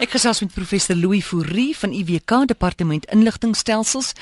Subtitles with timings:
[0.00, 4.14] Ek gesels met professor Louis Fourie van IWK Departement Inligtingstelsels.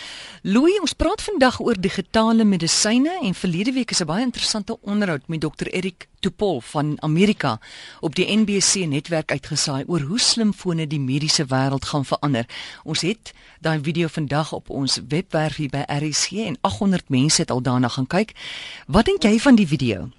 [0.43, 5.29] Louis, ons praat vandag oor digitale medisyne en verlede week is 'n baie interessante onderhoud
[5.29, 7.61] met Dr Erik Tupol van Amerika
[8.01, 12.47] op die NBC netwerk uitgesaai oor hoe slimfone die mediese wêreld gaan verander.
[12.85, 17.51] Ons het daai video vandag op ons webwerf hier by RC en 800 mense het
[17.51, 18.35] al daarna gaan kyk.
[18.87, 20.11] Wat dink jy van die video?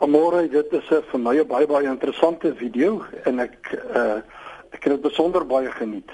[0.00, 4.22] Môre, dit is 'n vir my 'n baie baie interessante video en ek uh
[4.72, 6.08] ek het dit besonder baie geniet.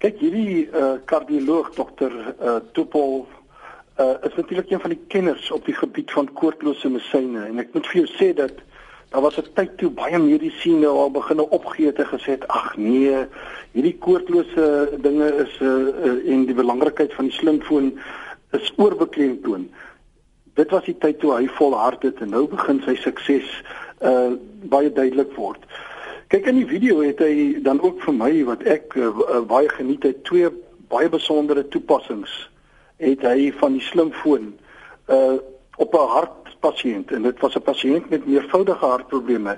[0.00, 3.26] Kyk, hierdie uh kardioloog dokter uh Topol
[3.98, 7.72] uh is natuurlik een van die kenners op die gebied van koortlose medisyne en ek
[7.72, 8.52] moet vir jou sê dat
[9.10, 12.76] daar was 'n tyd toe baie medisyne al begine opgee het en gesê het ag
[12.76, 13.16] nee,
[13.72, 15.68] hierdie koortlose dinge is uh,
[16.04, 17.98] uh en die belangrikheid van die slimfoon
[18.50, 19.70] is oorbeklemtoon
[20.54, 23.48] dit was die tyd toe hy volhard het en nou begin sy sukses
[24.02, 24.32] uh
[24.72, 25.62] baie duidelik word.
[26.30, 29.68] Kyk in die video het hy dan ook vir my wat ek uh, uh, baie
[29.68, 30.50] geniet het twee
[30.92, 32.32] baie besondere toepassings
[33.02, 34.52] het hy van die slimfoon
[35.08, 35.38] uh
[35.80, 39.56] op 'n hartpasiënt en dit was 'n pasiënt met meervoudige hartprobleme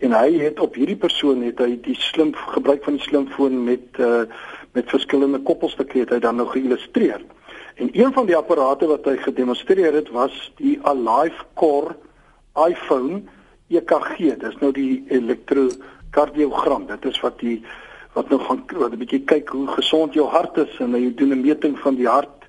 [0.00, 3.98] en hy het op hierdie persoon het hy die slim gebruik van die slimfoon met
[3.98, 4.24] uh
[4.72, 7.20] met verskillende koppelstukke het hy dan nou geïllustreer.
[7.80, 11.94] En een van die apparate wat hy gedemonstreer het was die Alive Core
[12.68, 13.22] iPhone
[13.72, 14.34] EKG.
[14.42, 16.84] Dis nou die elektrokardiogram.
[16.90, 17.62] Dit is wat die
[18.12, 21.32] wat nou gaan wat 'n bietjie kyk hoe gesond jou hart is en hy doen
[21.32, 22.39] 'n meting van die hart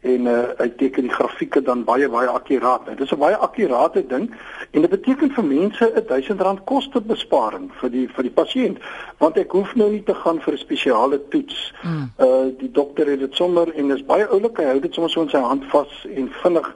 [0.00, 2.86] en uh, hy teken die grafieke dan baie baie akkuraat.
[2.86, 4.30] Dit is 'n baie akkurate ding
[4.70, 8.78] en dit beteken vir mense 'n R1000 kostebesparing vir die vir die pasiënt
[9.18, 11.72] want ek hoef nou nie te gaan vir 'n spesiale toets.
[11.82, 12.10] Mm.
[12.18, 15.22] Uh die dokter het dit sommer en dis baie oulik hy hou dit sommer so
[15.22, 16.74] in sy hand vas en vinnig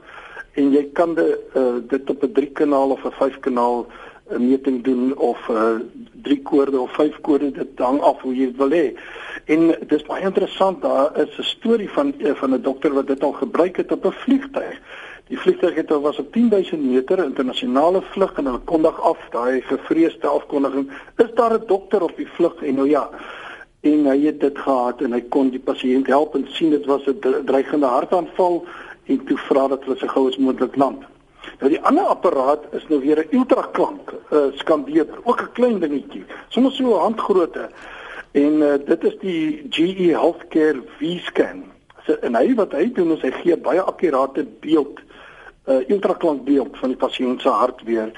[0.55, 3.87] en jy kan de, uh, dit op 'n 3 kanaal of 'n 5 kanaal
[4.29, 5.79] 'n meting doen of uh
[6.21, 8.87] drie koorde of vyf koorde dit hang af hoe jy dit wil hê.
[9.45, 13.23] En dis baie interessant daar is 'n storie van eh, van 'n dokter wat dit
[13.23, 14.79] al gebruik het op 'n vliegtuig.
[15.27, 20.27] Die vliegtuig het was op 10000 meter internasionale vlug en hulle kondig af daai gevreesde
[20.27, 20.91] afkondiging.
[21.17, 23.09] Is daar 'n dokter op die vlug en nou ja
[23.81, 27.05] en hy het dit gehad en hy kon die pasiënt help en sien dit was
[27.05, 28.65] 'n dreigende hartaanval
[29.05, 31.03] en toe vra dat hulle so gou as moontlik land.
[31.59, 36.25] Nou die ander apparaat is nou weer 'n ultraklank uh, skandeerder, ook 'n klein dingetjie,
[36.47, 37.69] soms so 'n handgrootte.
[38.31, 41.63] En uh, dit is die GE Healthcare V-scan.
[42.05, 44.99] So en hy wat hy doen is hy gee baie akkurate beeld,
[45.65, 48.11] 'n uh, ultraklank beeld van die pasiënt se hart weer.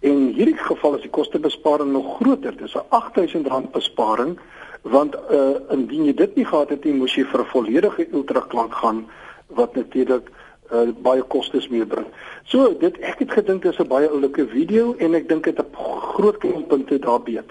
[0.00, 2.56] En hierdie geval is die kostebesparing nog groter.
[2.56, 4.38] Dis 'n R8000 besparing
[4.82, 8.74] want uh, indien jy dit nie gehad het nie, moes jy vir 'n volledige ultraklank
[8.74, 9.06] gaan
[9.46, 10.30] wat natuurlik
[10.72, 12.06] uh, baie kostes meebring.
[12.50, 15.76] So dit ek het gedink dis 'n baie oulike video en ek dink dit het
[16.14, 16.38] groot
[16.68, 17.50] punte daar beet.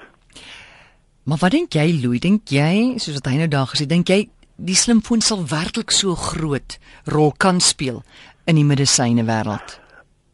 [1.24, 2.20] Maar wat dink jy Louis?
[2.20, 6.16] Dink jy soos wat hy nou daar gesê, dink jy die slimfoon sal werklik so
[6.16, 8.04] groot rol kan speel
[8.46, 9.78] in die medisyne wêreld?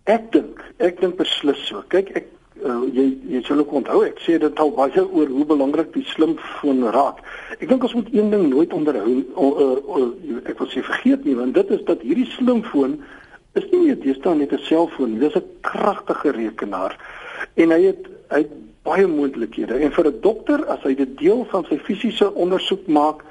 [0.08, 1.84] Ek dink, ek dink beslis so.
[1.92, 2.32] Kyk, ek
[2.66, 6.06] uh, jy jy sal ook onthou ek sê dit al baie oor hoe belangrik die
[6.14, 7.22] slimfoon raak.
[7.60, 11.26] Ek dink ons moet een ding nooit onderhou uh, uh, uh, ek wil sê vergeet
[11.26, 13.00] nie want dit is dat hierdie slimfoon
[13.58, 16.98] is nie net deesdae net 'n selfoon dis 'n kragtige rekenaar
[17.56, 21.46] en hy het hy het baie moontlikhede en vir 'n dokter as hy dit deel
[21.52, 23.24] van sy fisiese ondersoek maak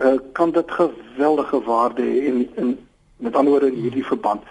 [0.00, 2.78] uh, kan dit geweldige waarde hê in, in
[3.18, 4.42] met ander woorde in hierdie verband.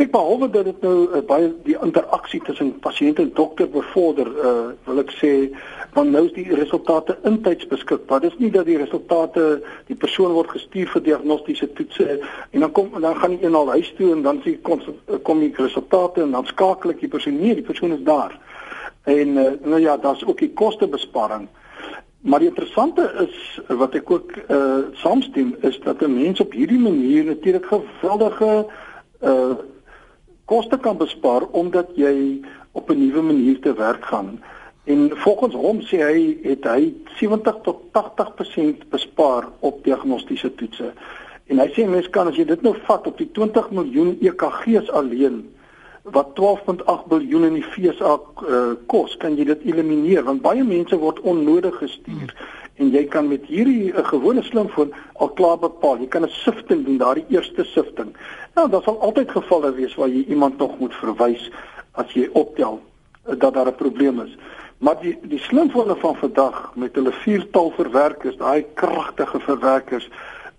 [0.00, 4.52] Kyk behalwe dat dit nou uh, baie die interaksie tussen pasiënt en dokter bevorder, uh,
[4.86, 5.32] wil ek sê,
[5.92, 8.22] want nou is die resultate intyds beskikbaar.
[8.24, 9.58] Dis nie dat die resultate
[9.90, 13.68] die persoon word gestuur vir diagnostiese toetse en dan kom dan gaan die een al
[13.74, 14.80] huis toe en dan sien kom
[15.26, 18.32] kom die resultate en dan skakel ek die persoon nie, die persoon is daar.
[19.04, 21.44] En uh, nou ja, daar's ook die kostebesparing.
[22.24, 26.80] Maar die interessante is wat ek ook uh saamstem is dat 'n mens op hierdie
[26.80, 28.64] manier natuurlik geweldige
[29.20, 29.60] uh
[30.50, 32.40] koste kan bespaar omdat jy
[32.72, 34.40] op 'n nuwe manier te werk gaan.
[34.84, 40.92] En volgens hom sê hy het hy 70 tot 80% bespaar op diagnostiese toetse.
[41.46, 44.90] En hy sê mens kan as jy dit nou vat op die 20 miljoen EKG's
[44.90, 45.50] alleen
[46.02, 48.18] wat 12.8 biljoen in die FSA
[48.48, 52.34] uh, kos, kan jy dit elimineer want baie mense word onnodig gestuur.
[52.36, 55.98] Hmm en jy kan met hierdie 'n uh, gewone slimfoon al klaar bepaal.
[56.00, 58.16] Jy kan 'n sifting doen, daardie eerste sifting.
[58.54, 61.50] Nou, daar sal altyd gevalle wees waar jy iemand nog moet verwys
[61.92, 62.80] as jy optel
[63.28, 64.36] uh, dat daar 'n probleem is.
[64.78, 70.08] Maar die die slimfone van vandag met hulle viertal verwerkers, daai kragtige verwerkers,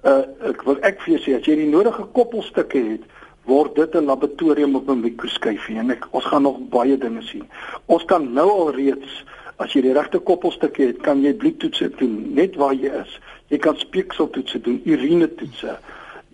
[0.03, 3.01] uh, ek wil ek vir jou sê as jy die nodige koppelstukke het,
[3.45, 7.49] word dit 'n laboratorium op 'n mikroskopie en ek ons gaan nog baie dinge sien.
[7.85, 9.25] Ons kan nou al reeds
[9.57, 13.19] As jy die regte koppelstukke het, kan jy bloedtoetse doen net waar jy is.
[13.51, 15.75] Jy kan speekseltoetse doen, urine toetse.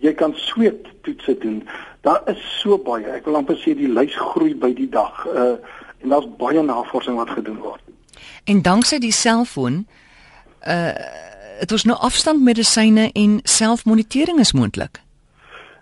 [0.04, 1.62] Jy kan sweet toetse doen.
[2.06, 3.08] Daar is so baie.
[3.10, 5.26] Ek wil amper sê die lys groei by die dag.
[5.26, 5.56] Uh
[5.98, 7.82] en daar's baie navorsing wat gedoen word.
[8.46, 9.86] En danksy die selfoon
[10.62, 10.92] uh
[11.58, 15.00] dit was nou afstandmedisyne en selfmonitering is moontlik.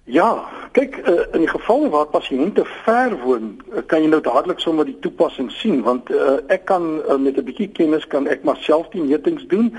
[0.04, 4.60] Ja, kyk uh, in die geval waar pasiënte ver woon, uh, kan jy nou dadelik
[4.60, 8.44] sommer die toepassing sien want uh, ek kan uh, met 'n bietjie kennis kan ek
[8.44, 9.72] maar self die metings doen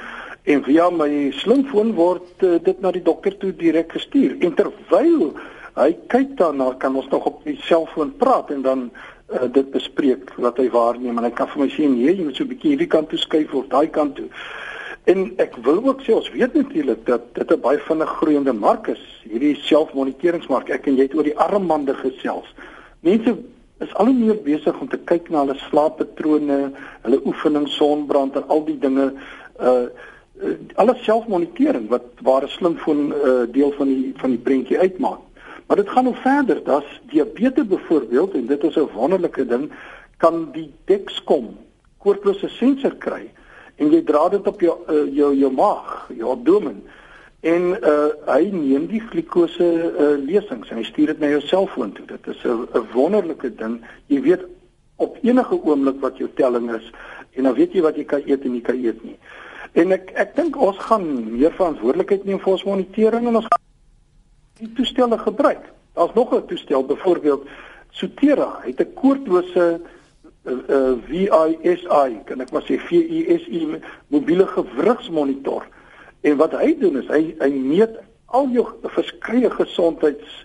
[0.47, 4.37] en via my slimfoon word uh, dit na die dokter toe direk gestuur.
[4.39, 5.33] En terwyl
[5.77, 10.31] hy kyk daarna, kan ons nog op die selfoon praat en dan uh, dit bespreek
[10.41, 12.73] wat hy waarneem en hy kan vir my sê nee, jy moet so 'n bietjie
[12.73, 14.29] hierdie kant toe skuif of daai kant toe.
[15.07, 18.87] En ek wil ook sê ons weet natuurlik dat dit 'n baie vinnig groeiende mark
[18.87, 20.69] is, hierdie selfmoniteringsmark.
[20.69, 22.49] Ek en jy het oor die armbande gesels.
[22.99, 23.37] Mense
[23.79, 26.71] is al hoe meer besig om te kyk na hulle slaappatrone,
[27.01, 29.13] hulle oefening, sonbrand en al die dinge
[29.61, 29.87] uh
[30.75, 35.19] alles selfmonitering wat waar 'n slimfoon uh deel van die van die prentjie uitmaak.
[35.67, 36.63] Maar dit gaan nog verder.
[36.63, 39.71] Das diabetes byvoorbeeld en dit is 'n wonderlike ding
[40.17, 41.57] kan die Dexcom
[41.97, 43.31] koordlose sensor kry
[43.77, 46.81] en jy dra dit op jou uh, jou jou maag, jou abdomen
[47.45, 51.93] en uh, hy neem die glikose uh, lesings en hy stuur dit na jou selfoon
[51.93, 52.05] toe.
[52.09, 53.81] Dit is 'n wonderlike ding.
[54.07, 54.45] Jy weet
[54.97, 56.91] op enige oomblik wat jou telling is
[57.37, 59.17] en dan weet jy wat jy kan eet en nie kan eet nie.
[59.73, 61.05] En ek ek dink ons gaan
[61.37, 63.47] meer verantwoordelikheid neem vir ons monitering en ons
[64.57, 65.61] die toestelle gebruik.
[65.93, 67.47] Daar's nog 'n toestel byvoorbeeld
[67.91, 69.81] Sotera het 'n koordlose
[70.47, 73.63] uh, VISI, kan ek maar sê VISI
[74.13, 75.67] mobiele gewrigsmonitor.
[76.21, 77.99] En wat hy doen is hy hy meet
[78.35, 78.65] al jou
[78.95, 80.41] verskeie gesondheids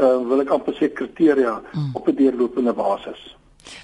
[0.00, 1.92] uh, wil ek amper sê kriteria mm.
[1.96, 3.20] op 'n deurlopende basis.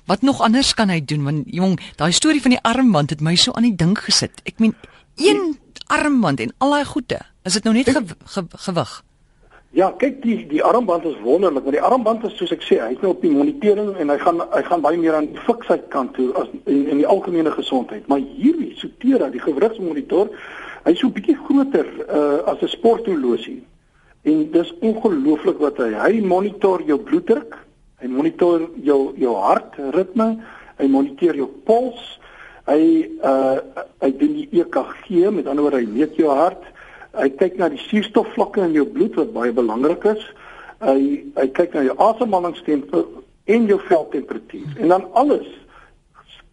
[0.06, 3.36] Wat nog anders kan hy doen want jong, daai storie van die armband het my
[3.36, 4.42] so aan die dink gesit.
[4.44, 4.74] Ek meen
[5.16, 9.02] een armband en al daai goede, is dit nou net ge, ge, gewig?
[9.76, 13.02] Ja, kyk die die armband is wonderlik, want die armband is soos ek sê, hy's
[13.02, 16.14] nou op die monitering en hy gaan hy gaan baie meer aan die fiksheid kant
[16.16, 18.06] toe as in, in die algemene gesondheid.
[18.08, 20.30] Maar hierdie Sotera, die gewrigsmonitor,
[20.86, 23.58] hy's so bietjie groter uh, as 'n sporthorlosie.
[24.24, 27.60] En dis ongelooflik wat hy hy monitor jou bloeddruk,
[28.00, 30.30] hy monitor jou jou hartritme,
[30.80, 32.16] hy monitor jou pols,
[32.72, 33.60] hy uh
[34.00, 36.64] hy doen die EKG, met ander woorde hy meet jou hart
[37.16, 40.24] hy kyk na die suurstofvlakke in jou bloed wat baie belangrik is.
[40.84, 43.04] Hy hy kyk na jou asemhalingstempo
[43.48, 44.76] en jou veltemperatuur.
[44.78, 45.48] En dan alles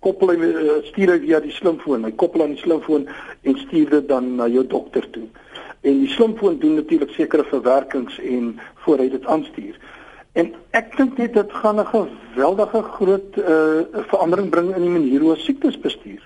[0.05, 2.05] koppel hy eh, stuur hy via die slimfoon.
[2.05, 3.07] Hy koppel aan die slimfoon
[3.43, 5.25] en stuur dit dan na jou dokter toe.
[5.85, 8.55] En die slimfoon doen natuurlik sekere verwerkings en
[8.85, 9.77] voor hy dit aanstuur.
[10.35, 15.19] En ek dink net dit gaan 'n geweldige groot uh, verandering bring in die manier
[15.19, 16.21] hoe ons siektes bestuur.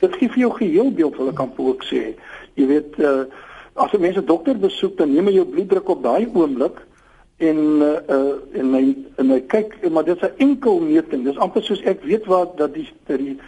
[0.00, 2.14] Dit gee vir jou geheelbeeld wil ek amper ook sê.
[2.54, 3.26] Jy weet uh,
[3.78, 6.76] as 'n mens 'n dokter besoek dan neem hy jou bloeddruk op daai oomblik
[7.38, 11.24] en uh en hy en hy kyk maar dit is 'n enkel meting.
[11.24, 13.38] Dis amper soos ek weet wat dat die dat die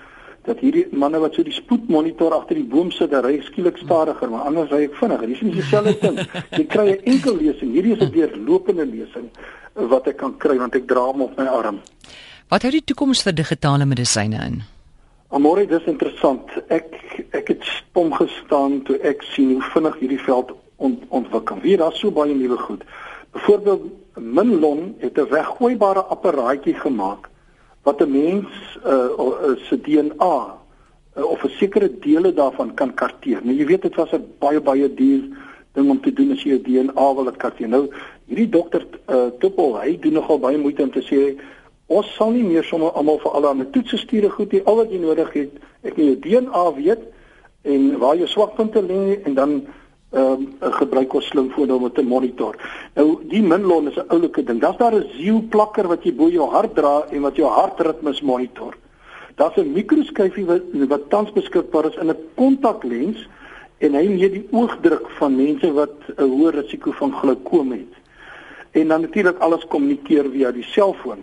[0.45, 4.31] dat hierdie manne wat so die spoedmonitor agter die boom sit dan ry skielik stadiger
[4.31, 5.27] maar anders ry ek vinniger.
[5.27, 6.19] Dis nie dieselfde ding.
[6.51, 7.73] Jy kry 'n enkel lesing.
[7.73, 9.31] Hierdie is 'n deurlopende lesing
[9.75, 11.81] wat ek kan kry want ek dra hom op my arm.
[12.49, 14.63] Wat hou die toekoms vir digitale medisyne in
[15.31, 16.49] Amore, dis interessant.
[16.75, 16.97] Ek
[17.39, 20.51] ek het stom gestaan toe ek sien hoe vinnig hierdie veld
[20.83, 21.61] ont, ontwikkel.
[21.63, 22.83] Wie daar so baie nuwe goed.
[23.37, 23.85] Byvoorbeeld
[24.19, 27.29] Minlon het 'n weggooibare apparaatjie gemaak
[27.87, 28.49] wat 'n mens
[28.87, 30.59] uh, uh, se DNA
[31.17, 33.39] uh, of 'n sekere dele daarvan kan karteer.
[33.43, 35.23] Nou jy weet dit was 'n baie baie duur
[35.73, 37.69] ding om te doen as jy 'n DNA wil karteer.
[37.69, 37.89] Nou
[38.27, 41.39] hierdie dokter uh, Tuppel, hy doen nogal baie moeite om te sê
[41.91, 44.63] Ons sal nie meer sommer almal vir al daai toetse stuur goed nie.
[44.71, 47.01] Al wat jy nodig het, ek moet jou DNA weet
[47.67, 49.55] en waar jou swakpunte lê en dan
[50.11, 52.57] ehm um, gebruik ons slimfoon om te monitor.
[52.99, 54.61] Nou die Minlon is 'n oulike ding.
[54.61, 58.21] Daar's daar 'n Zio plakker wat jy bo jou hart dra en wat jou hartritmes
[58.21, 58.75] monitor.
[59.37, 63.29] Daar's 'n mikroskyfie wat wat tans beskikbaar is in 'n kontaklens
[63.79, 67.95] en hy meet die oogdruk van mense wat 'n hoë risiko van glaukoom het.
[68.71, 71.19] En dan natuurlik alles kommunikeer via die selfoon.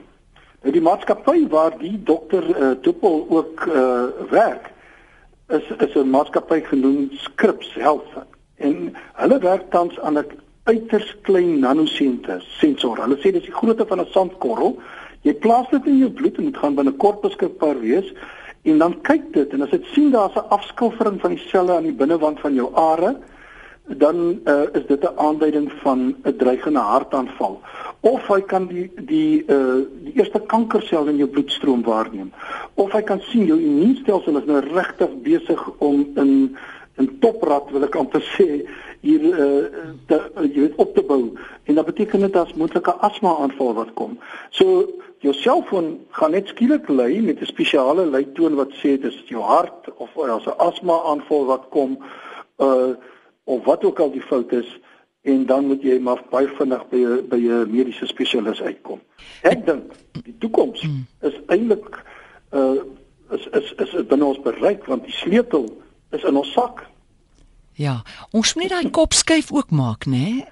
[0.66, 4.72] Nou die maatskappy waar die dokter uh, Tuppel ook uh, werk
[5.54, 10.26] is is 'n maatskappy genoem Scripps Health en hulle werk tans aan 'n
[10.64, 12.98] uiters klein nanosente sensor.
[12.98, 14.80] Hulle sê dis die grootte van 'n sandkorrel.
[15.22, 18.14] Jy plaas dit in jou bloed en dit gaan binnekort beskikbaar wees
[18.64, 21.84] en dan kyk dit en as dit sien daar's 'n afskilfering van die selle aan
[21.84, 23.16] die binnewand van jou are,
[23.88, 27.62] dan uh, is dit 'n aanduiding van 'n dreigende hartaanval.
[28.00, 32.32] Of hy kan die die uh die eerste kankersel in jou bloedstroom waarneem.
[32.74, 36.58] Of hy kan sien jou immuunstelsel is nou regtig besig om in
[36.98, 38.68] 'n toprad wil ek amper sê
[39.02, 39.66] hier uh
[40.06, 40.22] te,
[40.54, 41.34] jy weet op te bou.
[41.64, 44.20] En dit beteken dit as moontlike asma aanval wat kom.
[44.50, 44.88] So
[45.20, 49.42] jou selfoon gaan net skielik lui met 'n spesiale luitoon wat sê dit is jou
[49.42, 51.98] hart of as 'n asma aanval wat kom.
[52.58, 52.96] Uh
[53.48, 54.70] of wat ook al die fout is
[55.28, 57.02] en dan moet jy maar baie vinnig by
[57.32, 59.00] by 'n mediese spesialis uitkom.
[59.42, 61.06] Ek dink die toekoms hmm.
[61.22, 62.04] is eintlik
[62.52, 62.84] uh
[63.32, 65.66] is is is, is binne ons bereik want die sleutel
[66.12, 66.86] is in ons sak.
[67.74, 70.12] Ja, ons moet net daai kop skuif ook maak, né?
[70.12, 70.46] Nee?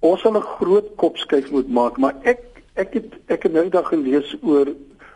[0.00, 3.68] Ons sal 'n groot kop skuif moet maak, maar ek ek het ek het nou
[3.68, 4.68] dag gelees oor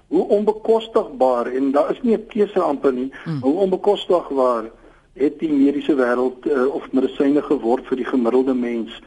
[0.08, 3.40] hoe onbekostigbaar en daar is nie 'n keuse amper nie, hmm.
[3.40, 4.70] hoe onbekostigbaar
[5.14, 9.00] het die mediese wêreld uh, of medisyne geword vir die gemiddelde mens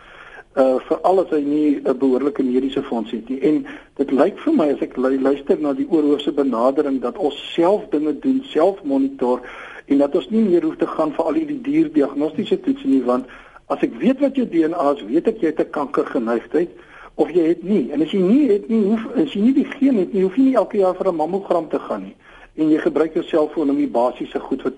[0.56, 3.40] uh vir alles hy nie 'n behoorlike mediese fonds het nie.
[3.40, 7.90] En dit lyk vir my as ek luister na die oorhoofse benadering dat ons self
[7.90, 9.42] dinge doen self monitor
[9.86, 13.26] en dat ons nie meer hoef te gaan vir al die dierdiagnostiese toetse nie want
[13.68, 16.70] as ek weet wat jou DNA is weet ek jy het 'n kankergeneigtheid
[17.16, 17.92] of jy het nie.
[17.92, 20.36] En as jy nie het nie hoef as jy nie die geen het nie hoef
[20.36, 22.16] jy nie elke jaar vir 'n mammogram te gaan nie.
[22.56, 24.74] En jy gebruik jou selfoon om die basiese goed wat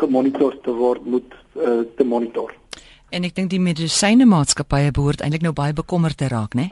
[0.00, 2.52] gemonitor te word moet uh, te monitor.
[3.10, 6.70] En ek dink die medisyne maatskappye behoort eintlik nou baie bekommerd te raak, né?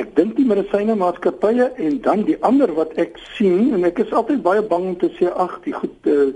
[0.00, 4.12] Ek dink die medisyne maatskappye en dan die ander wat ek sien en ek is
[4.16, 6.30] altyd baie bang om te sê ag, die goed uh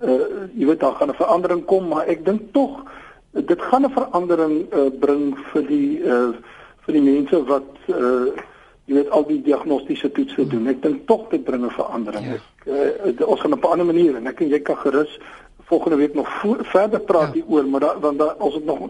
[0.00, 2.84] uh jy weet daar gaan 'n verandering kom, maar ek dink tog
[3.32, 6.32] dit gaan 'n verandering uh bring vir die uh
[6.86, 8.32] vir die mense wat uh
[8.86, 10.66] jy weet al die diagnostiese toetse doen.
[10.68, 12.24] Ek dink tog dit bring 'n verandering.
[12.26, 12.38] Ja.
[13.04, 15.18] Ek, uh, ons gaan op 'n ander manier en ek en jy kan gerus
[15.70, 16.28] volgende week nog
[16.74, 17.42] verder praat ja.
[17.48, 18.88] oor, maar da, want da, ons het nog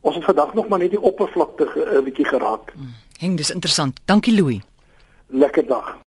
[0.00, 2.72] ons het vandag nog maar net die oppervlakte 'n uh, bietjie geraak.
[2.74, 2.94] Hmm.
[3.18, 4.00] Heng, dis interessant.
[4.04, 4.60] Dankie Louis.
[5.26, 5.98] Lekker dag.